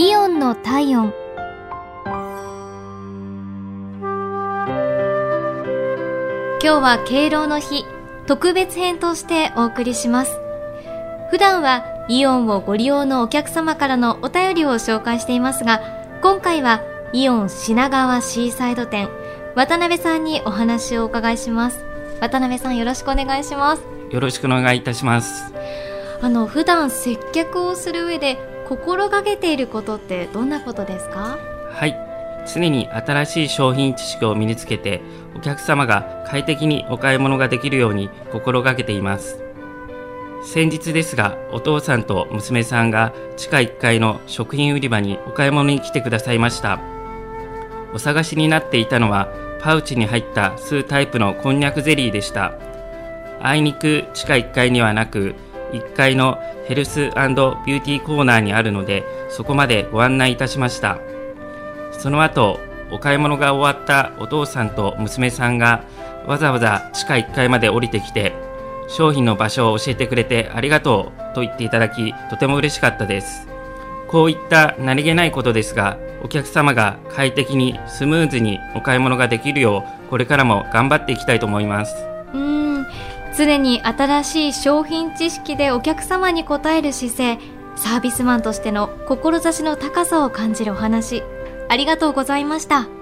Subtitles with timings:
[0.00, 1.12] イオンの体温。
[6.62, 7.84] 今日は敬老の日
[8.28, 10.38] 特別編としてお送りします。
[11.32, 15.80] 普段はイオンをご利用のお客様からのお便りを紹介していますが
[16.22, 16.80] 今回は
[17.12, 19.08] イオン品川シーサイド店
[19.56, 21.84] 渡辺さんにお話をお伺いします。
[22.20, 23.82] 渡辺さんよろしくお願いします。
[24.12, 25.52] よろしくお願いいたします。
[26.22, 31.38] あの普段接客をする上で心がけていることってどんなことですか？
[31.70, 31.96] はい。
[32.46, 35.00] 常に新しい商品知識を身につけて
[35.34, 39.42] お客様が快適にお買い物ができるように心がけています。
[40.44, 46.78] 先日ですがお父さんと娘さんが地下1階の食品売り場にお買い物に来てくださいました。
[47.94, 49.28] お探しになっていたのは
[49.62, 52.52] パウチに入った数タイプのこんにゃくゼリーでした。
[53.40, 55.34] あいにく地下1階にはなく
[55.72, 60.98] 1階のヘルスビューティーコーナーにあるのでそこまでご案内いたしました。
[61.92, 65.84] その後お買い物が終わったお父さんと娘さんが
[66.26, 68.32] わざわざ地下1階まで降りてきて
[68.88, 73.46] 商品の場所を教えてくれてありがとうと言っていただきとても嬉しかったです。
[74.06, 81.94] こういった何気ないことですがお客様が快適にスムーズにお買い物ができるようこれからも頑張っていきたいと思います。
[83.38, 87.38] 常に新しい商品知識でお客様に応える姿勢
[87.76, 91.22] サービスマンとしての志の高さを感じるお話
[91.68, 92.97] ありがとうございました。